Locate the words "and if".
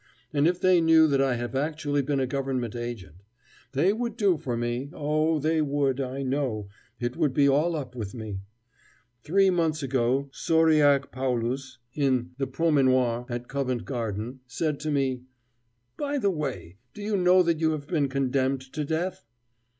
0.33-0.59